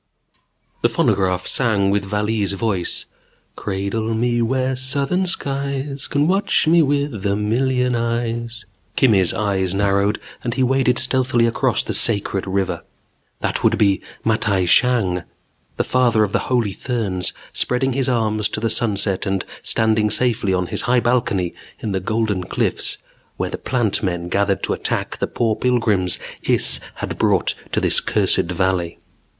[0.83, 3.05] __The phonograph sang with Vallee's voice:
[3.55, 8.65] "Cradle me where southern skies can watch me with a million eyes"
[8.97, 12.81] Kimmy's eyes narrowed and he waded stealthily across the sacred river.
[13.41, 15.21] That would be Matai Shang,
[15.77, 20.65] the Father of Holy Therns spreading his arms to the sunset and standing safely on
[20.65, 22.97] his high balcony in the Golden Cliffs
[23.37, 27.99] while the Plant Men gathered to attack the poor pilgrims Iss had brought to this
[27.99, 28.97] cursed valley.